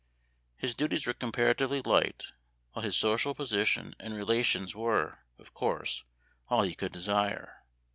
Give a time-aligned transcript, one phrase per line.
[0.57, 2.23] His duties were comparatively light,
[2.71, 6.05] while his social posi tion and relations were, of course,
[6.49, 7.59] all he could desire.